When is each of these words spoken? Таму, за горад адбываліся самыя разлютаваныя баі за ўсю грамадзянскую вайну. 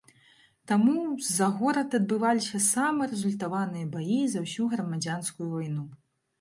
Таму, 0.69 0.95
за 1.37 1.49
горад 1.57 1.89
адбываліся 1.99 2.63
самыя 2.71 3.11
разлютаваныя 3.13 3.93
баі 3.95 4.21
за 4.35 4.39
ўсю 4.49 4.63
грамадзянскую 4.75 5.47
вайну. 5.55 5.83